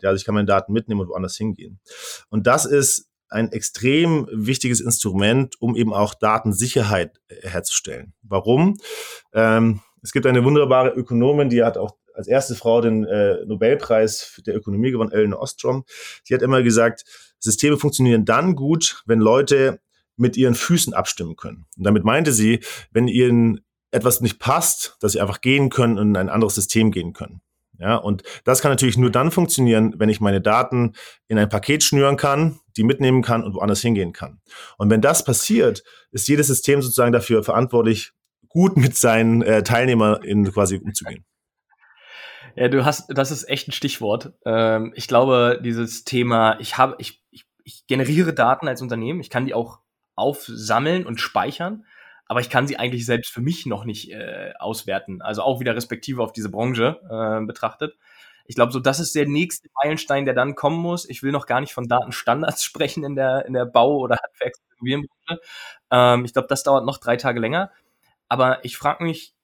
[0.02, 1.78] ja, also ich kann meine Daten mitnehmen und woanders hingehen.
[2.30, 8.14] Und das ist ein extrem wichtiges Instrument, um eben auch Datensicherheit äh, herzustellen.
[8.22, 8.78] Warum?
[9.32, 14.40] Ähm, es gibt eine wunderbare Ökonomin, die hat auch als erste Frau den äh, Nobelpreis
[14.44, 15.84] der Ökonomie gewonnen, Ellen Ostrom.
[16.24, 17.04] Sie hat immer gesagt,
[17.38, 19.80] Systeme funktionieren dann gut, wenn Leute
[20.16, 21.66] mit ihren Füßen abstimmen können.
[21.76, 22.60] Und damit meinte sie,
[22.90, 23.60] wenn ihnen
[23.92, 27.40] etwas nicht passt, dass sie einfach gehen können und in ein anderes System gehen können.
[27.78, 30.94] Ja, und das kann natürlich nur dann funktionieren, wenn ich meine Daten
[31.28, 34.40] in ein Paket schnüren kann, die mitnehmen kann und woanders hingehen kann.
[34.78, 38.12] Und wenn das passiert, ist jedes System sozusagen dafür verantwortlich,
[38.48, 41.24] gut mit seinen äh, TeilnehmerInnen quasi umzugehen.
[42.56, 44.32] Ja, du hast, das ist echt ein Stichwort.
[44.46, 49.30] Ähm, ich glaube, dieses Thema, ich habe, ich, ich, ich generiere Daten als Unternehmen, ich
[49.30, 49.80] kann die auch
[50.14, 51.84] aufsammeln und speichern
[52.28, 55.22] aber ich kann sie eigentlich selbst für mich noch nicht äh, auswerten.
[55.22, 57.96] Also auch wieder respektive auf diese Branche äh, betrachtet.
[58.48, 61.08] Ich glaube, so das ist der nächste Meilenstein, der dann kommen muss.
[61.08, 65.40] Ich will noch gar nicht von Datenstandards sprechen in der in der Bau- oder Handwerksimmobilienbranche.
[65.90, 67.70] Ähm, ich glaube, das dauert noch drei Tage länger.
[68.28, 69.34] Aber ich frage mich,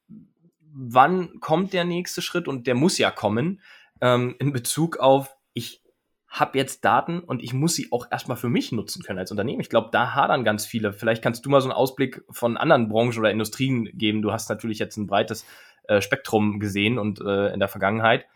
[0.73, 2.49] wann kommt der nächste Schritt?
[2.49, 3.61] Und der muss ja kommen
[4.01, 5.83] ähm, in Bezug auf ich
[6.29, 9.61] habe jetzt Daten und ich muss sie auch erstmal für mich nutzen können als Unternehmen.
[9.61, 10.93] Ich glaube, da hadern ganz viele.
[10.93, 14.21] Vielleicht kannst du mal so einen Ausblick von anderen Branchen oder Industrien geben.
[14.21, 15.47] Du hast natürlich jetzt ein breites
[15.85, 18.27] äh, Spektrum gesehen und äh, in der Vergangenheit.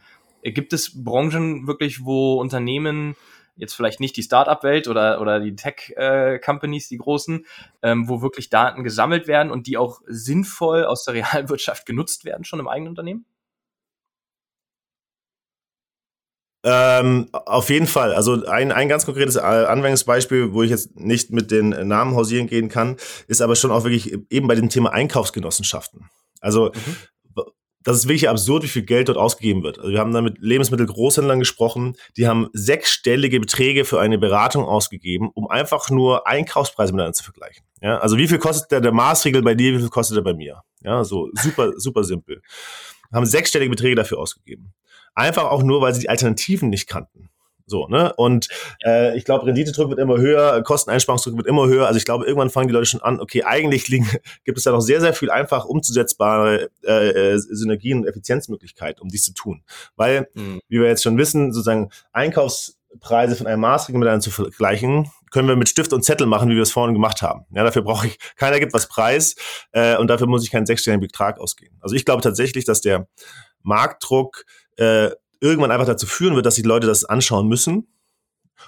[0.43, 3.17] Äh, gibt es Branchen wirklich, wo Unternehmen
[3.59, 7.45] jetzt vielleicht nicht die Startup-Welt oder, oder die Tech-Companies, die großen,
[7.83, 12.45] ähm, wo wirklich Daten gesammelt werden und die auch sinnvoll aus der Realwirtschaft genutzt werden,
[12.45, 13.27] schon im eigenen Unternehmen?
[16.65, 18.13] Ähm, auf jeden Fall.
[18.13, 22.49] Also ein, ein ganz konkretes äh, Anwendungsbeispiel, wo ich jetzt nicht mit den Namen hausieren
[22.49, 22.97] gehen kann,
[23.29, 26.11] ist aber schon auch wirklich eben bei dem Thema Einkaufsgenossenschaften.
[26.41, 26.97] Also mhm.
[27.89, 29.79] Das ist wirklich absurd, wie viel Geld dort ausgegeben wird.
[29.79, 35.31] Also wir haben da mit Lebensmittelgroßhändlern gesprochen, die haben sechsstellige Beträge für eine Beratung ausgegeben,
[35.33, 37.65] um einfach nur Einkaufspreise miteinander zu vergleichen.
[37.81, 40.35] Ja, also wie viel kostet der, der Maßregel bei dir, wie viel kostet er bei
[40.35, 40.61] mir?
[40.83, 42.43] Ja, so super, super simpel.
[43.11, 44.75] Haben sechsstellige Beträge dafür ausgegeben.
[45.15, 47.31] Einfach auch nur, weil sie die Alternativen nicht kannten.
[47.69, 48.13] So, ne?
[48.15, 48.49] Und
[48.85, 51.87] äh, ich glaube, Renditedruck wird immer höher, Kosteneinsparungsdruck wird immer höher.
[51.87, 54.09] Also ich glaube, irgendwann fangen die Leute schon an, okay, eigentlich liegen,
[54.45, 59.09] gibt es da noch sehr, sehr viel einfach umzusetzbare äh, äh, Synergien und Effizienzmöglichkeiten, um
[59.09, 59.63] dies zu tun.
[59.97, 60.61] Weil, mhm.
[60.69, 65.57] wie wir jetzt schon wissen, sozusagen Einkaufspreise von einem Maßregel miteinander zu vergleichen, können wir
[65.57, 67.45] mit Stift und Zettel machen, wie wir es vorhin gemacht haben.
[67.51, 69.37] Ja, dafür brauche ich, keiner gibt was preis
[69.73, 71.77] äh, und dafür muss ich keinen sechsstelligen Betrag ausgehen.
[71.81, 73.09] Also ich glaube tatsächlich, dass der
[73.63, 74.45] Marktdruck
[74.77, 77.89] äh, irgendwann einfach dazu führen wird, dass die Leute das anschauen müssen.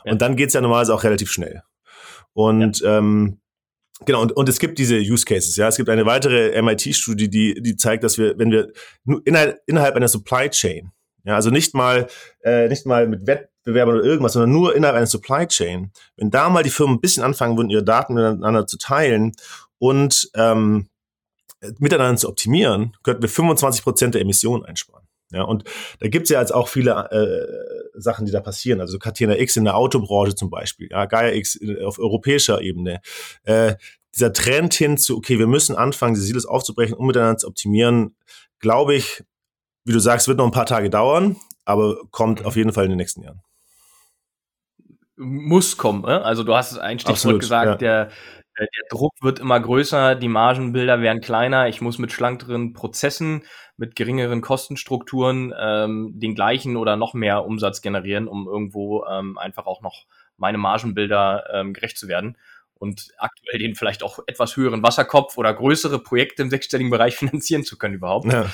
[0.04, 0.12] Ja.
[0.12, 1.62] Und dann geht's ja normalerweise auch relativ schnell.
[2.33, 2.98] Und ja.
[2.98, 3.40] ähm,
[4.06, 5.68] Genau, und, und es gibt diese Use Cases, ja.
[5.68, 8.72] Es gibt eine weitere MIT-Studie, die, die zeigt, dass wir, wenn wir
[9.04, 10.92] nur innerhalb, innerhalb einer Supply Chain,
[11.24, 12.06] ja, also nicht mal,
[12.42, 16.48] äh, nicht mal mit Wettbewerbern oder irgendwas, sondern nur innerhalb einer Supply Chain, wenn da
[16.48, 19.33] mal die Firmen ein bisschen anfangen würden, ihre Daten miteinander zu teilen
[19.78, 20.88] und ähm,
[21.78, 24.99] miteinander zu optimieren, könnten wir 25 Prozent der Emissionen einsparen.
[25.32, 25.64] Ja, und
[26.00, 28.80] da gibt's ja jetzt auch viele äh, Sachen, die da passieren.
[28.80, 33.00] Also Catena X in der Autobranche zum Beispiel, ja, Gaia X auf europäischer Ebene.
[33.44, 33.76] Äh,
[34.14, 38.16] dieser Trend hin zu, okay, wir müssen anfangen, diese Silos aufzubrechen, um miteinander zu optimieren,
[38.58, 39.22] glaube ich,
[39.84, 42.46] wie du sagst, wird noch ein paar Tage dauern, aber kommt mhm.
[42.46, 43.40] auf jeden Fall in den nächsten Jahren.
[45.16, 46.02] muss kommen.
[46.02, 46.24] Ne?
[46.24, 48.06] Also du hast ein Stichwort Absolut, gesagt, ja.
[48.06, 48.10] der,
[48.66, 53.44] der Druck wird immer größer, die Margenbilder werden kleiner, ich muss mit schlankeren Prozessen,
[53.77, 59.66] mit geringeren Kostenstrukturen ähm, den gleichen oder noch mehr Umsatz generieren, um irgendwo ähm, einfach
[59.66, 60.05] auch noch
[60.37, 62.37] meine Margenbilder ähm, gerecht zu werden
[62.75, 67.62] und aktuell den vielleicht auch etwas höheren Wasserkopf oder größere Projekte im sechsstelligen Bereich finanzieren
[67.62, 68.33] zu können überhaupt.
[68.33, 68.51] Ja.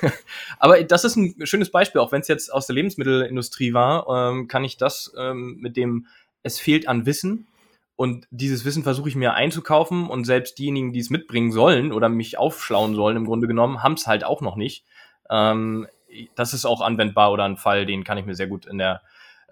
[0.58, 4.48] Aber das ist ein schönes Beispiel, auch wenn es jetzt aus der Lebensmittelindustrie war, ähm,
[4.48, 6.06] kann ich das ähm, mit dem,
[6.42, 7.46] es fehlt an Wissen
[7.96, 12.08] und dieses Wissen versuche ich mir einzukaufen und selbst diejenigen, die es mitbringen sollen oder
[12.08, 14.84] mich aufschlauen sollen, im Grunde genommen, haben es halt auch noch nicht.
[15.30, 15.86] Ähm,
[16.34, 19.02] das ist auch anwendbar oder ein Fall, den kann ich mir sehr gut in der,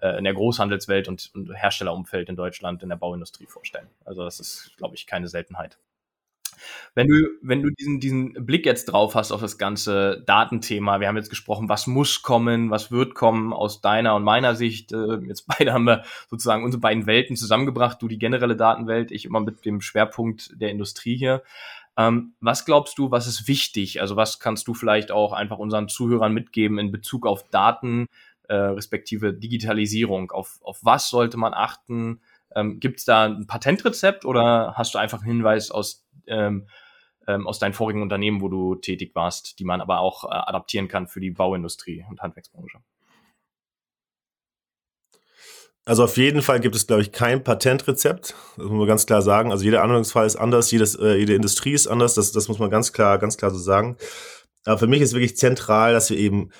[0.01, 3.87] äh, in der Großhandelswelt und, und Herstellerumfeld in Deutschland in der Bauindustrie vorstellen.
[4.03, 5.77] Also das ist, glaube ich, keine Seltenheit.
[6.95, 11.07] Wenn du, wenn du diesen, diesen Blick jetzt drauf hast auf das ganze Datenthema, wir
[11.07, 14.91] haben jetzt gesprochen, was muss kommen, was wird kommen aus deiner und meiner Sicht.
[14.91, 19.25] Äh, jetzt beide haben wir sozusagen unsere beiden Welten zusammengebracht, du die generelle Datenwelt, ich
[19.25, 21.43] immer mit dem Schwerpunkt der Industrie hier.
[21.97, 24.01] Ähm, was glaubst du, was ist wichtig?
[24.01, 28.07] Also was kannst du vielleicht auch einfach unseren Zuhörern mitgeben in Bezug auf Daten,
[28.47, 30.31] äh, respektive Digitalisierung?
[30.31, 32.21] Auf, auf was sollte man achten?
[32.55, 36.67] Ähm, Gibt es da ein Patentrezept oder hast du einfach einen Hinweis aus ähm,
[37.27, 40.87] ähm, aus deinen vorigen Unternehmen, wo du tätig warst, die man aber auch äh, adaptieren
[40.87, 42.79] kann für die Bauindustrie und Handwerksbranche?
[45.85, 48.35] Also auf jeden Fall gibt es, glaube ich, kein Patentrezept.
[48.55, 49.51] Das muss man ganz klar sagen.
[49.51, 52.13] Also jeder Anwendungsfall ist anders, jedes, äh, jede Industrie ist anders.
[52.13, 53.97] Das, das muss man ganz klar, ganz klar so sagen.
[54.63, 56.51] Aber für mich ist wirklich zentral, dass wir eben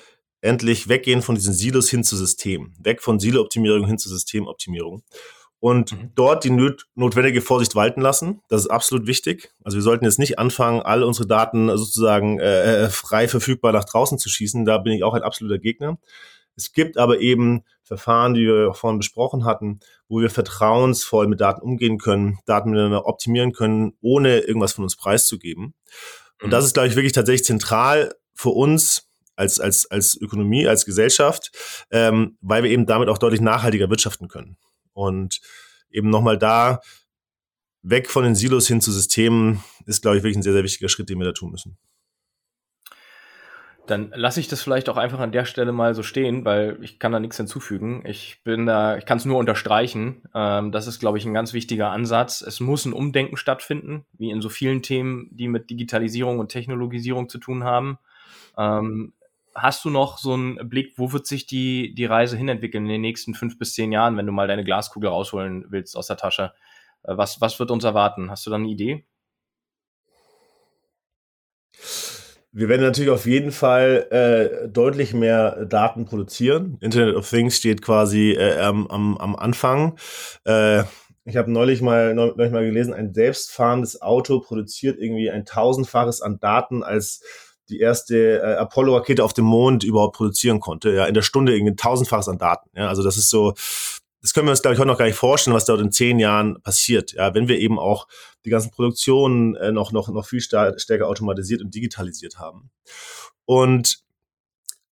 [0.42, 2.74] endlich weggehen von diesen Silos hin zu System.
[2.78, 5.02] Weg von Silo-Optimierung hin zu Systemoptimierung
[5.64, 6.10] und mhm.
[6.14, 6.50] dort die
[6.94, 8.42] notwendige Vorsicht walten lassen.
[8.48, 9.54] Das ist absolut wichtig.
[9.64, 13.86] Also wir sollten jetzt nicht anfangen, all unsere Daten sozusagen äh, äh, frei verfügbar nach
[13.86, 14.66] draußen zu schießen.
[14.66, 15.96] Da bin ich auch ein absoluter Gegner.
[16.54, 21.62] Es gibt aber eben Verfahren, die wir vorhin besprochen hatten, wo wir vertrauensvoll mit Daten
[21.62, 25.72] umgehen können, Daten miteinander optimieren können, ohne irgendwas von uns preiszugeben.
[26.42, 26.66] Und das mhm.
[26.66, 31.52] ist, glaube ich, wirklich tatsächlich zentral für uns als, als, als Ökonomie, als Gesellschaft,
[31.90, 34.58] ähm, weil wir eben damit auch deutlich nachhaltiger wirtschaften können.
[34.94, 35.40] Und
[35.90, 36.80] eben nochmal da
[37.82, 40.88] weg von den Silos hin zu Systemen ist, glaube ich, wirklich ein sehr, sehr wichtiger
[40.88, 41.76] Schritt, den wir da tun müssen.
[43.86, 46.98] Dann lasse ich das vielleicht auch einfach an der Stelle mal so stehen, weil ich
[46.98, 48.02] kann da nichts hinzufügen.
[48.06, 50.22] Ich bin da, ich kann es nur unterstreichen.
[50.34, 52.40] Ähm, das ist, glaube ich, ein ganz wichtiger Ansatz.
[52.40, 57.28] Es muss ein Umdenken stattfinden, wie in so vielen Themen, die mit Digitalisierung und Technologisierung
[57.28, 57.98] zu tun haben.
[58.56, 59.12] Ähm,
[59.54, 63.00] hast du noch so einen Blick, wo wird sich die, die Reise hinentwickeln in den
[63.00, 66.52] nächsten fünf bis zehn Jahren, wenn du mal deine Glaskugel rausholen willst aus der Tasche?
[67.02, 68.30] Äh, was, was wird uns erwarten?
[68.30, 69.04] Hast du da eine Idee?
[72.56, 76.78] Wir werden natürlich auf jeden Fall äh, deutlich mehr Daten produzieren.
[76.80, 79.98] Internet of Things steht quasi äh, am, am Anfang.
[80.44, 80.84] Äh,
[81.24, 86.38] ich habe neulich mal neulich mal gelesen, ein selbstfahrendes Auto produziert irgendwie ein tausendfaches an
[86.38, 87.22] Daten als
[87.68, 90.90] die erste äh, Apollo-Rakete auf dem Mond überhaupt produzieren konnte.
[90.92, 92.68] Ja, in der Stunde irgendwie tausendfaches an Daten.
[92.76, 93.54] Ja, also das ist so,
[94.20, 96.18] das können wir uns, glaube ich, heute noch gar nicht vorstellen, was dort in zehn
[96.18, 97.12] Jahren passiert.
[97.12, 98.06] Ja, wenn wir eben auch
[98.44, 102.70] die ganzen Produktionen äh, noch, noch, noch viel stärker automatisiert und digitalisiert haben.
[103.46, 104.03] Und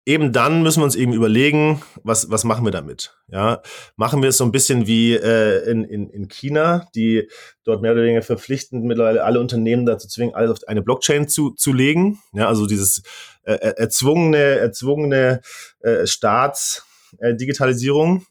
[0.06, 3.15] eben dann müssen wir uns eben überlegen, was, was machen wir damit?
[3.28, 3.63] Ja,
[3.96, 7.28] machen wir es so ein bisschen wie äh, in, in, in China, die
[7.63, 11.52] dort mehr oder weniger verpflichtend mittlerweile alle Unternehmen dazu zwingen, alles auf eine Blockchain zu,
[11.52, 12.20] zu legen.
[12.34, 13.02] Ja, also dieses
[13.44, 15.41] äh, erzwungene, erzwungene
[15.80, 18.18] äh, Staatsdigitalisierung.
[18.18, 18.24] Äh,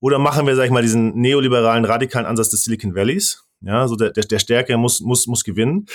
[0.00, 3.42] Oder machen wir, sag ich mal, diesen neoliberalen, radikalen Ansatz des Silicon Valleys.
[3.62, 5.86] Ja, so der, der, der Stärke muss, muss, muss gewinnen.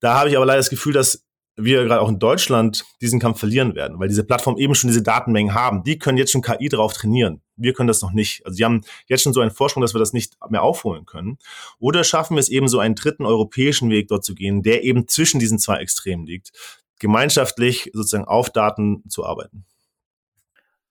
[0.00, 1.24] Da habe ich aber leider das Gefühl, dass
[1.58, 5.02] wir gerade auch in Deutschland diesen Kampf verlieren werden, weil diese Plattformen eben schon diese
[5.02, 5.82] Datenmengen haben.
[5.82, 7.42] Die können jetzt schon KI drauf trainieren.
[7.56, 8.46] Wir können das noch nicht.
[8.46, 11.38] Also die haben jetzt schon so einen Vorsprung, dass wir das nicht mehr aufholen können.
[11.80, 15.08] Oder schaffen wir es eben so einen dritten europäischen Weg dort zu gehen, der eben
[15.08, 16.52] zwischen diesen zwei Extremen liegt,
[17.00, 19.64] gemeinschaftlich sozusagen auf Daten zu arbeiten.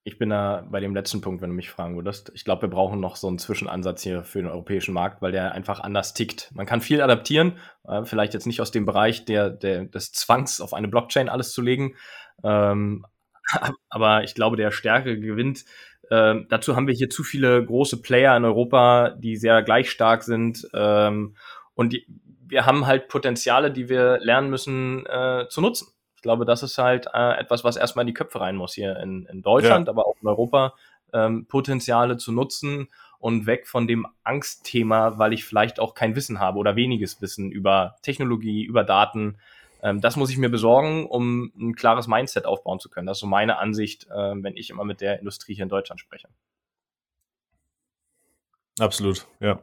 [0.08, 2.32] Ich bin da bei dem letzten Punkt, wenn du mich fragen würdest.
[2.34, 5.52] Ich glaube, wir brauchen noch so einen Zwischenansatz hier für den europäischen Markt, weil der
[5.52, 6.50] einfach anders tickt.
[6.56, 10.62] Man kann viel adaptieren, äh, vielleicht jetzt nicht aus dem Bereich der, der, des Zwangs
[10.62, 11.98] auf eine Blockchain alles zu legen.
[12.42, 13.06] Ähm,
[13.90, 15.66] aber ich glaube, der Stärke gewinnt.
[16.10, 20.24] Ähm, dazu haben wir hier zu viele große Player in Europa, die sehr gleich stark
[20.24, 20.66] sind.
[20.74, 21.36] Ähm,
[21.74, 22.08] und die,
[22.48, 25.90] wir haben halt Potenziale, die wir lernen müssen äh, zu nutzen.
[26.28, 28.98] Ich glaube, das ist halt äh, etwas, was erstmal in die Köpfe rein muss hier
[28.98, 29.94] in, in Deutschland, ja.
[29.94, 30.74] aber auch in Europa,
[31.14, 36.42] ähm, Potenziale zu nutzen und weg von dem Angstthema, weil ich vielleicht auch kein Wissen
[36.42, 39.38] habe oder weniges Wissen über Technologie, über Daten.
[39.82, 43.08] Ähm, das muss ich mir besorgen, um ein klares Mindset aufbauen zu können.
[43.08, 46.02] Das ist so meine Ansicht, äh, wenn ich immer mit der Industrie hier in Deutschland
[46.02, 46.28] spreche.
[48.78, 49.62] Absolut, ja.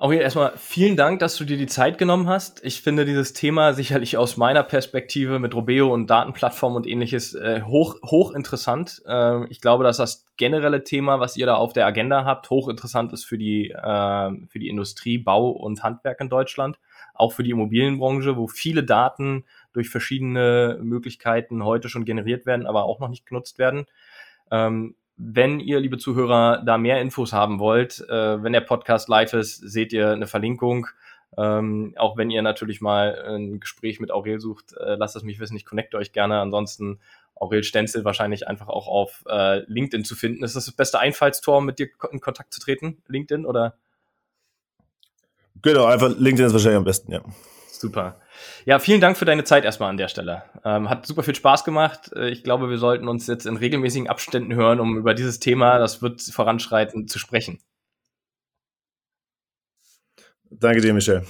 [0.00, 2.64] Hier erstmal vielen Dank, dass du dir die Zeit genommen hast.
[2.64, 7.62] Ich finde dieses Thema sicherlich aus meiner Perspektive mit Robeo und Datenplattformen und ähnliches äh,
[7.62, 9.02] hoch, hoch interessant.
[9.06, 13.12] Äh, ich glaube, dass das generelle Thema, was ihr da auf der Agenda habt, hochinteressant
[13.12, 16.80] ist für die, äh, für die Industrie, Bau und Handwerk in Deutschland,
[17.14, 22.84] auch für die Immobilienbranche, wo viele Daten durch verschiedene Möglichkeiten heute schon generiert werden, aber
[22.84, 23.86] auch noch nicht genutzt werden.
[24.50, 29.32] Ähm, wenn ihr, liebe Zuhörer, da mehr Infos haben wollt, äh, wenn der Podcast live
[29.34, 30.88] ist, seht ihr eine Verlinkung.
[31.36, 35.40] Ähm, auch wenn ihr natürlich mal ein Gespräch mit Aurel sucht, äh, lasst es mich
[35.40, 35.56] wissen.
[35.56, 36.40] Ich connecte euch gerne.
[36.40, 37.00] Ansonsten
[37.34, 40.44] Aurel Stenzel wahrscheinlich einfach auch auf äh, LinkedIn zu finden.
[40.44, 43.02] Ist das das beste Einfallstor, mit dir in Kontakt zu treten?
[43.08, 43.76] LinkedIn oder?
[45.62, 47.20] Genau, einfach LinkedIn ist wahrscheinlich am besten, ja.
[47.68, 48.20] Super.
[48.64, 50.44] Ja, vielen Dank für deine Zeit erstmal an der Stelle.
[50.64, 52.10] Ähm, hat super viel Spaß gemacht.
[52.14, 55.78] Äh, ich glaube, wir sollten uns jetzt in regelmäßigen Abständen hören, um über dieses Thema,
[55.78, 57.60] das wird voranschreiten, zu sprechen.
[60.50, 61.24] Danke dir, Michel.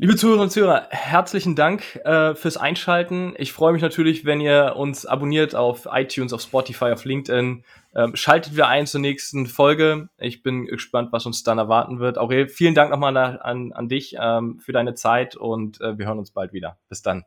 [0.00, 3.34] Liebe Zuhörerinnen und Zuhörer, herzlichen Dank äh, fürs Einschalten.
[3.36, 7.64] Ich freue mich natürlich, wenn ihr uns abonniert auf iTunes, auf Spotify, auf LinkedIn.
[7.96, 10.08] Ähm, schaltet wieder ein zur nächsten Folge.
[10.16, 12.16] Ich bin gespannt, was uns dann erwarten wird.
[12.16, 16.20] Aurel, vielen Dank nochmal an, an dich ähm, für deine Zeit und äh, wir hören
[16.20, 16.78] uns bald wieder.
[16.88, 17.24] Bis dann.